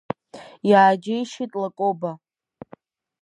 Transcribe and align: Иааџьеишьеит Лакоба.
Иааџьеишьеит 0.69 1.51
Лакоба. 1.61 2.11